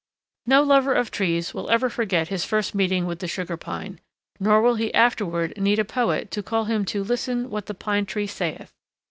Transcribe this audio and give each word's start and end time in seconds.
No 0.47 0.63
lover 0.63 0.95
of 0.95 1.11
trees 1.11 1.53
will 1.53 1.69
ever 1.69 1.87
forget 1.87 2.29
his 2.29 2.43
first 2.43 2.73
meeting 2.73 3.05
with 3.05 3.19
the 3.19 3.27
Sugar 3.27 3.55
Pine, 3.55 3.99
nor 4.39 4.59
will 4.59 4.73
he 4.73 4.91
afterward 4.95 5.55
need 5.57 5.77
a 5.77 5.85
poet 5.85 6.31
to 6.31 6.41
call 6.41 6.65
him 6.65 6.85
to 6.85 7.03
"listen 7.03 7.51
what 7.51 7.67
the 7.67 7.75
pine 7.75 8.07
tree 8.07 8.25
saith." 8.25 8.73